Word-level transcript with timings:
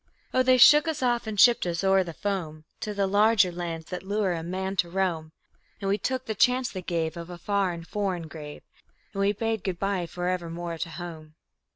Oh, 0.33 0.41
they 0.41 0.57
shook 0.57 0.87
us 0.87 1.03
off 1.03 1.27
and 1.27 1.39
shipped 1.39 1.63
us 1.67 1.83
o'er 1.83 2.03
the 2.03 2.11
foam, 2.15 2.65
To 2.79 2.91
the 2.95 3.05
larger 3.05 3.51
lands 3.51 3.85
that 3.91 4.01
lure 4.01 4.33
a 4.33 4.41
man 4.41 4.75
to 4.77 4.89
roam; 4.89 5.31
And 5.79 5.87
we 5.89 5.99
took 5.99 6.25
the 6.25 6.33
chance 6.33 6.71
they 6.71 6.81
gave 6.81 7.15
Of 7.15 7.29
a 7.29 7.37
far 7.37 7.71
and 7.71 7.87
foreign 7.87 8.27
grave, 8.27 8.63
And 9.13 9.19
we 9.21 9.31
bade 9.31 9.63
good 9.63 9.77
by 9.77 10.07
for 10.07 10.27
evermore 10.27 10.79
to 10.79 10.89
home. 10.89 11.35